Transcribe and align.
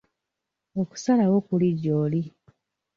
Okusalawo 0.81 1.37
kuli 1.47 1.69
gy'oli. 1.81 2.21